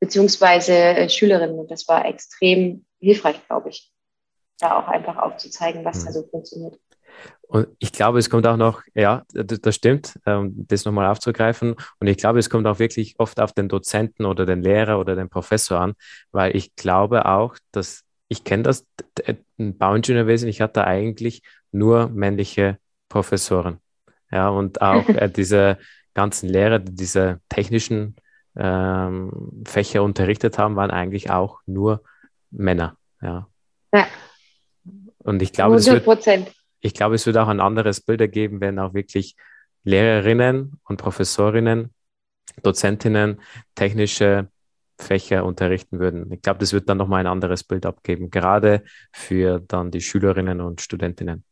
[0.00, 1.58] beziehungsweise äh, Schülerinnen.
[1.58, 3.92] Und das war extrem hilfreich, glaube ich,
[4.58, 6.06] da auch einfach aufzuzeigen, was mhm.
[6.06, 6.78] da so funktioniert.
[7.42, 11.74] Und ich glaube, es kommt auch noch, ja, das stimmt, ähm, das nochmal aufzugreifen.
[12.00, 15.16] Und ich glaube, es kommt auch wirklich oft auf den Dozenten oder den Lehrer oder
[15.16, 15.94] den Professor an,
[16.30, 18.86] weil ich glaube auch, dass ich kenne das
[19.58, 23.78] Bauingenieurwesen, ich hatte eigentlich nur männliche Professoren.
[24.30, 25.78] Ja, und auch äh, diese
[26.14, 28.16] ganzen Lehrer, die diese technischen
[28.56, 32.02] ähm, Fächer unterrichtet haben, waren eigentlich auch nur
[32.50, 32.96] Männer.
[33.20, 33.48] Ja.
[33.94, 34.06] ja.
[35.18, 38.78] Und ich glaube, es wird, ich glaube, es wird auch ein anderes Bild ergeben, wenn
[38.78, 39.36] auch wirklich
[39.84, 41.94] Lehrerinnen und Professorinnen,
[42.62, 43.40] Dozentinnen
[43.74, 44.48] technische
[45.02, 46.32] Fächer unterrichten würden.
[46.32, 50.60] Ich glaube, das wird dann nochmal ein anderes Bild abgeben, gerade für dann die Schülerinnen
[50.60, 51.44] und Studentinnen.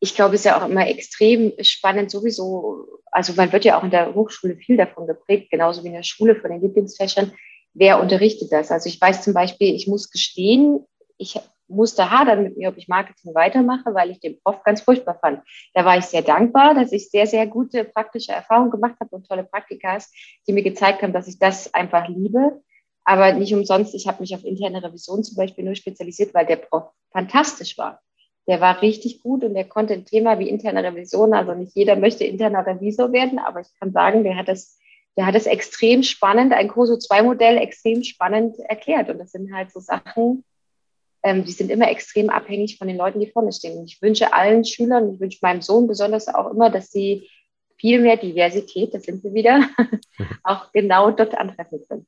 [0.00, 2.86] Ich glaube, es ist ja auch immer extrem spannend sowieso.
[3.12, 6.02] Also man wird ja auch in der Hochschule viel davon geprägt, genauso wie in der
[6.02, 7.32] Schule von den Lieblingsfächern.
[7.74, 8.72] Wer unterrichtet das?
[8.72, 10.84] Also ich weiß zum Beispiel, ich muss gestehen,
[11.18, 11.38] ich
[11.74, 15.42] musste hadern mit mir, ob ich Marketing weitermache, weil ich den Prof ganz furchtbar fand.
[15.74, 19.26] Da war ich sehr dankbar, dass ich sehr, sehr gute praktische Erfahrungen gemacht habe und
[19.26, 20.12] tolle Praktikas,
[20.46, 22.62] die mir gezeigt haben, dass ich das einfach liebe.
[23.04, 26.56] Aber nicht umsonst, ich habe mich auf interne Revision zum Beispiel nur spezialisiert, weil der
[26.56, 28.00] Prof fantastisch war.
[28.46, 31.96] Der war richtig gut und der konnte ein Thema wie interne Revision, also nicht jeder
[31.96, 34.78] möchte interner Revisor werden, aber ich kann sagen, der hat das,
[35.16, 39.10] der hat es extrem spannend, ein COSO 2 Modell extrem spannend erklärt.
[39.10, 40.44] Und das sind halt so Sachen,
[41.22, 43.78] ähm, die sind immer extrem abhängig von den Leuten, die vorne stehen.
[43.78, 47.28] Und ich wünsche allen Schülern, ich wünsche meinem Sohn besonders auch immer, dass sie
[47.76, 49.68] viel mehr Diversität, das sind wir wieder,
[50.44, 52.06] auch genau dort antreffen können.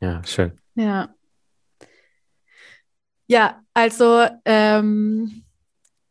[0.00, 0.52] Ja, schön.
[0.74, 1.14] Ja.
[3.28, 5.42] Ja, also ähm,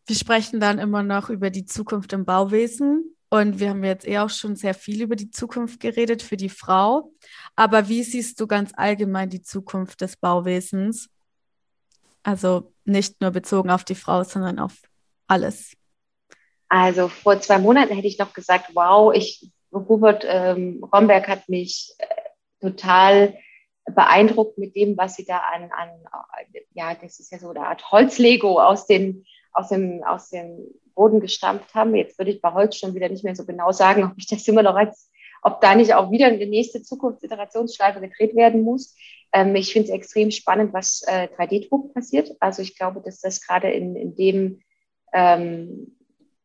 [0.05, 3.15] wir sprechen dann immer noch über die Zukunft im Bauwesen.
[3.29, 6.49] Und wir haben jetzt eh auch schon sehr viel über die Zukunft geredet für die
[6.49, 7.11] Frau.
[7.55, 11.09] Aber wie siehst du ganz allgemein die Zukunft des Bauwesens?
[12.25, 14.73] Also nicht nur bezogen auf die Frau, sondern auf
[15.27, 15.77] alles.
[16.69, 21.93] Also vor zwei Monaten hätte ich noch gesagt, wow, ich, Hubert ähm, Romberg hat mich
[21.99, 22.05] äh,
[22.61, 23.37] total
[23.93, 25.89] beeindruckt mit dem, was sie da an, an,
[26.73, 30.57] ja, das ist ja so eine Art Holzlego aus, den, aus, dem, aus dem
[30.95, 31.93] Boden gestampft haben.
[31.93, 34.47] Jetzt würde ich bei Holz schon wieder nicht mehr so genau sagen, ob ich das
[34.47, 35.11] immer noch als,
[35.43, 38.95] ob da nicht auch wieder eine nächste Zukunftsiterationsschleife gedreht werden muss.
[39.35, 42.31] Ähm, ich finde es extrem spannend, was äh, 3D-Druck passiert.
[42.39, 44.61] Also ich glaube, dass das gerade in, in dem,
[45.11, 45.97] ähm,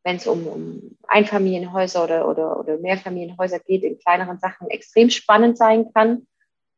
[0.03, 5.57] wenn es um, um Einfamilienhäuser oder, oder, oder Mehrfamilienhäuser geht, in kleineren Sachen extrem spannend
[5.57, 6.26] sein kann.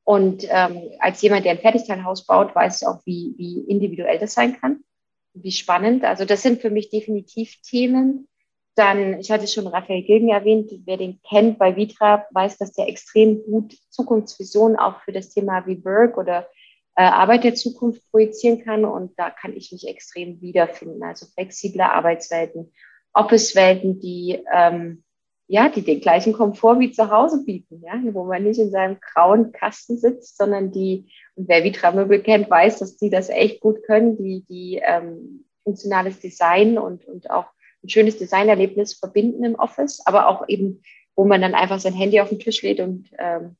[0.04, 4.34] Und ähm, als jemand, der ein Fertigteilhaus baut, weiß ich auch, wie, wie individuell das
[4.34, 4.84] sein kann,
[5.32, 6.04] wie spannend.
[6.04, 8.28] Also das sind für mich definitiv Themen,
[8.74, 12.88] dann, ich hatte schon Raphael Gilgen erwähnt, wer den kennt bei Vitra, weiß, dass der
[12.88, 16.48] extrem gut Zukunftsvisionen auch für das Thema wie Work oder
[16.96, 18.84] äh, Arbeit der Zukunft projizieren kann.
[18.84, 21.02] Und da kann ich mich extrem wiederfinden.
[21.02, 22.72] Also flexible Arbeitswelten,
[23.12, 25.04] Office-Welten, die, ähm,
[25.48, 28.98] ja, die den gleichen Komfort wie zu Hause bieten, ja, wo man nicht in seinem
[29.00, 33.60] grauen Kasten sitzt, sondern die, und wer Vitra Möbel kennt, weiß, dass die das echt
[33.60, 37.46] gut können, die, die ähm, funktionales Design und, und auch
[37.82, 40.82] ein schönes Designerlebnis verbinden im Office, aber auch eben,
[41.16, 43.56] wo man dann einfach sein Handy auf den Tisch lädt und ähm,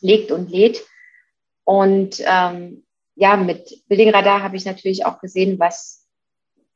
[0.00, 0.84] legt und lädt.
[1.64, 6.06] Und ähm, ja, mit Building Radar habe ich natürlich auch gesehen, was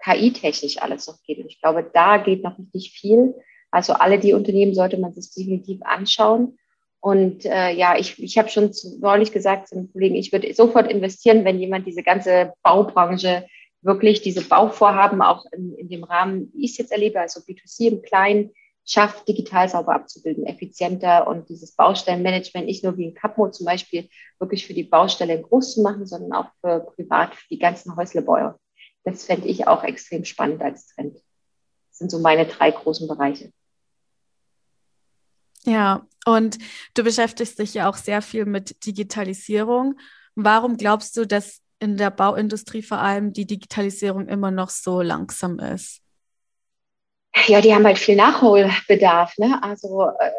[0.04, 1.38] KI-technisch alles noch geht.
[1.38, 3.34] Und ich glaube, da geht noch nicht viel.
[3.70, 6.58] Also alle die Unternehmen sollte man sich definitiv anschauen.
[7.00, 10.90] Und äh, ja, ich, ich habe schon neulich gesagt zu einem Kollegen, ich würde sofort
[10.90, 13.46] investieren, wenn jemand diese ganze Baubranche
[13.82, 17.88] wirklich diese Bauvorhaben auch in, in dem Rahmen, wie ich es jetzt erlebe, also B2C
[17.88, 18.52] im Kleinen,
[18.84, 24.08] schafft, digital sauber abzubilden, effizienter und dieses Baustellenmanagement nicht nur wie in Capmo zum Beispiel
[24.38, 28.58] wirklich für die Baustelle groß zu machen, sondern auch für privat, für die ganzen Häuslebäuer.
[29.04, 31.14] Das fände ich auch extrem spannend als Trend.
[31.14, 33.52] Das sind so meine drei großen Bereiche.
[35.64, 36.58] Ja, und
[36.94, 39.98] du beschäftigst dich ja auch sehr viel mit Digitalisierung.
[40.34, 45.58] Warum glaubst du, dass in der Bauindustrie vor allem die Digitalisierung immer noch so langsam
[45.58, 46.00] ist?
[47.46, 49.36] Ja, die haben halt viel Nachholbedarf.
[49.38, 49.58] Ne?
[49.62, 50.30] Also äh,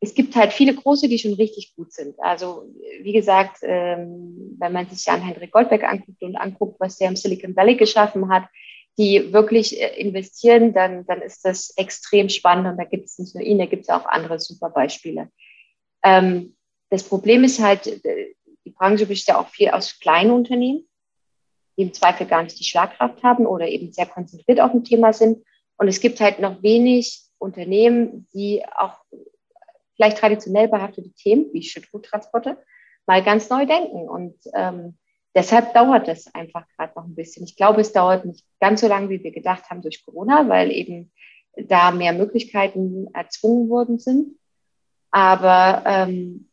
[0.00, 2.16] es gibt halt viele große, die schon richtig gut sind.
[2.20, 2.64] Also
[3.02, 7.54] wie gesagt, ähm, wenn man sich Jan-Hendrik Goldbeck anguckt und anguckt, was der im Silicon
[7.54, 8.44] Valley geschaffen hat,
[8.98, 12.66] die wirklich äh, investieren, dann, dann ist das extrem spannend.
[12.66, 15.30] Und da gibt es nicht nur ihn, da gibt es auch andere super Beispiele.
[16.02, 16.56] Ähm,
[16.90, 18.34] das Problem ist halt, äh,
[18.80, 20.88] Branche besteht ja auch viel aus kleinen Unternehmen,
[21.76, 25.12] die im Zweifel gar nicht die Schlagkraft haben oder eben sehr konzentriert auf ein Thema
[25.12, 25.44] sind.
[25.76, 28.98] Und es gibt halt noch wenig Unternehmen, die auch
[29.96, 32.56] vielleicht traditionell behaftete Themen wie Schüttguttransporte
[33.06, 34.08] mal ganz neu denken.
[34.08, 34.96] Und ähm,
[35.34, 37.44] deshalb dauert das einfach gerade noch ein bisschen.
[37.44, 40.70] Ich glaube, es dauert nicht ganz so lange, wie wir gedacht haben durch Corona, weil
[40.70, 41.12] eben
[41.54, 44.38] da mehr Möglichkeiten erzwungen worden sind.
[45.10, 46.49] Aber ähm,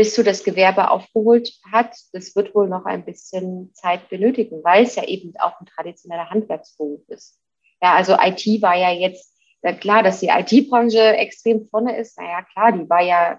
[0.00, 4.84] bis du das Gewerbe aufgeholt hat, das wird wohl noch ein bisschen Zeit benötigen, weil
[4.84, 7.38] es ja eben auch ein traditioneller Handwerksberuf ist.
[7.82, 12.16] Ja, also IT war ja jetzt, ja klar, dass die IT-Branche extrem vorne ist.
[12.16, 13.38] Naja, klar, die war ja,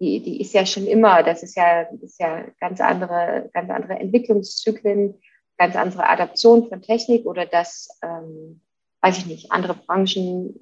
[0.00, 4.00] die, die ist ja schon immer, das ist ja, ist ja ganz andere, ganz andere
[4.00, 5.14] Entwicklungszyklen,
[5.58, 8.62] ganz andere Adaption von Technik oder dass, ähm,
[9.00, 10.58] weiß ich nicht, andere Branchen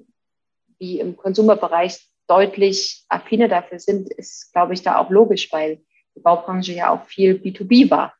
[0.77, 5.81] wie im Konsumerbereich deutlich affiner dafür sind, ist, glaube ich, da auch logisch, weil
[6.15, 8.13] die Baubranche ja auch viel B2B war.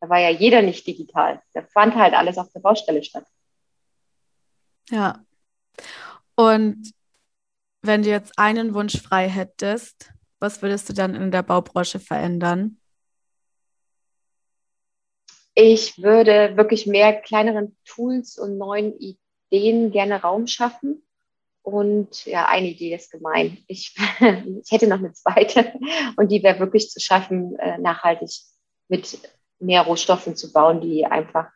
[0.00, 1.40] Da war ja jeder nicht digital.
[1.54, 3.26] Da fand halt alles auf der Baustelle statt.
[4.90, 5.24] Ja.
[6.34, 6.92] Und
[7.80, 12.78] wenn du jetzt einen Wunsch frei hättest, was würdest du dann in der Baubranche verändern?
[15.54, 21.03] Ich würde wirklich mehr kleineren Tools und neuen Ideen gerne Raum schaffen.
[21.64, 23.56] Und ja, eine Idee ist gemein.
[23.68, 25.72] Ich, ich hätte noch eine zweite
[26.16, 28.30] und die wäre wirklich zu schaffen, äh, nachhaltig
[28.88, 29.18] mit
[29.58, 31.48] mehr Rohstoffen zu bauen, die einfach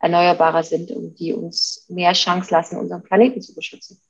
[0.00, 4.00] erneuerbarer sind und die uns mehr Chance lassen, unseren Planeten zu beschützen.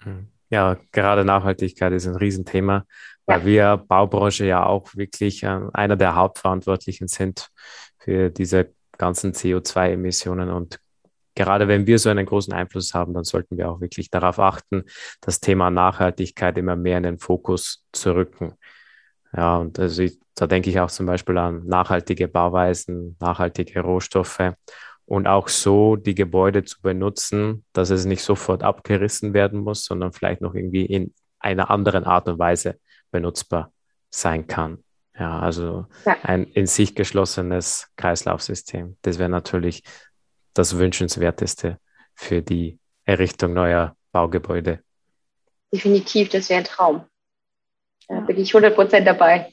[0.00, 0.28] Hm.
[0.50, 2.84] Ja, gerade Nachhaltigkeit ist ein Riesenthema,
[3.24, 3.46] weil ja.
[3.46, 7.48] wir Baubranche ja auch wirklich äh, einer der Hauptverantwortlichen sind
[7.96, 10.50] für diese ganzen CO2-Emissionen.
[10.50, 10.78] Und
[11.34, 14.84] gerade wenn wir so einen großen Einfluss haben, dann sollten wir auch wirklich darauf achten,
[15.20, 18.54] das Thema Nachhaltigkeit immer mehr in den Fokus zu rücken.
[19.36, 24.54] Ja, und also ich, da denke ich auch zum Beispiel an nachhaltige Bauweisen, nachhaltige Rohstoffe
[25.06, 30.12] und auch so die Gebäude zu benutzen, dass es nicht sofort abgerissen werden muss, sondern
[30.12, 32.78] vielleicht noch irgendwie in einer anderen Art und Weise
[33.10, 33.72] benutzbar
[34.10, 34.78] sein kann.
[35.18, 36.16] Ja, also ja.
[36.22, 38.96] ein in sich geschlossenes Kreislaufsystem.
[39.02, 39.84] Das wäre natürlich
[40.54, 41.78] das Wünschenswerteste
[42.14, 44.80] für die Errichtung neuer Baugebäude.
[45.72, 47.04] Definitiv, das wäre ein Traum.
[48.08, 49.52] Da bin ich 100% dabei.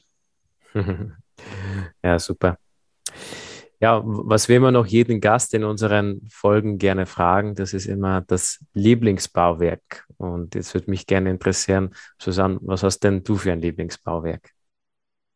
[2.02, 2.58] ja, super.
[3.80, 8.20] Ja, was wir immer noch jeden Gast in unseren Folgen gerne fragen, das ist immer
[8.20, 10.06] das Lieblingsbauwerk.
[10.18, 14.52] Und jetzt würde mich gerne interessieren, Susanne, was hast denn du für ein Lieblingsbauwerk?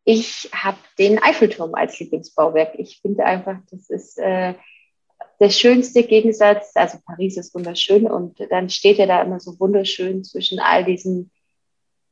[0.05, 2.77] Ich habe den Eiffelturm als Lieblingsbauwerk.
[2.79, 4.55] Ich finde einfach, das ist äh,
[5.41, 6.73] der schönste Gegensatz.
[6.75, 11.31] Also Paris ist wunderschön und dann steht er da immer so wunderschön zwischen all diesen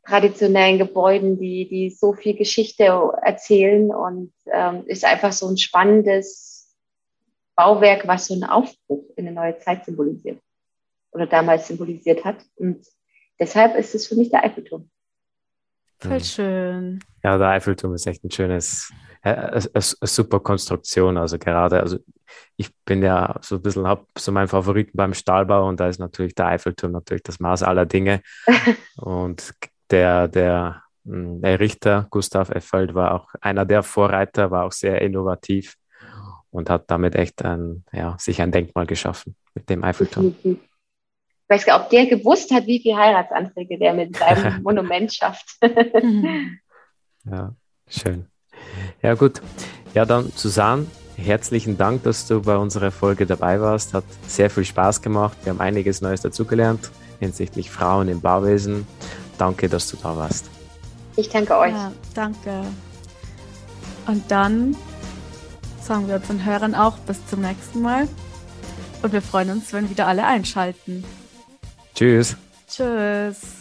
[0.07, 2.85] traditionellen Gebäuden, die, die so viel Geschichte
[3.23, 6.77] erzählen und ähm, ist einfach so ein spannendes
[7.57, 10.41] Bauwerk, was so einen Aufbruch in eine neue Zeit symbolisiert
[11.13, 12.37] oder damals symbolisiert hat.
[12.57, 12.85] Und
[13.39, 14.91] deshalb ist es für mich der Eiffelturm.
[15.99, 16.21] Voll mhm.
[16.21, 17.05] schön.
[17.23, 18.93] Ja, der Eiffelturm ist echt ein schönes,
[19.25, 21.17] eine, eine super Konstruktion.
[21.17, 21.99] Also gerade, also
[22.57, 25.99] ich bin ja so ein bisschen, habe so meinen Favoriten beim Stahlbau und da ist
[25.99, 28.22] natürlich der Eiffelturm natürlich das Maß aller Dinge.
[28.97, 29.55] und
[29.91, 35.01] der, der, hm, der Richter Gustav Effeld war auch einer der Vorreiter, war auch sehr
[35.01, 35.77] innovativ
[36.51, 40.35] und hat damit echt ein, ja, sich ein Denkmal geschaffen mit dem Eiffelturm.
[40.45, 40.59] Ich
[41.49, 45.59] weiß gar nicht, ob der gewusst hat, wie viele Heiratsanträge der mit seinem Monument schafft.
[47.25, 47.55] ja,
[47.89, 48.29] schön.
[49.03, 49.41] Ja, gut.
[49.95, 50.87] Ja, dann Susanne,
[51.17, 53.95] herzlichen Dank, dass du bei unserer Folge dabei warst.
[53.95, 55.37] Hat sehr viel Spaß gemacht.
[55.45, 56.91] Wir haben einiges Neues dazugelernt
[57.21, 58.87] hinsichtlich Frauen im Bauwesen.
[59.39, 60.51] Danke, dass du da warst.
[61.17, 61.73] Ich danke euch.
[61.73, 62.65] Ja, danke.
[64.07, 64.77] Und dann
[65.81, 68.09] sagen wir unseren Hörern auch bis zum nächsten Mal.
[69.03, 71.05] Und wir freuen uns, wenn wieder alle einschalten.
[71.95, 72.37] Tschüss.
[72.69, 73.53] Tschüss.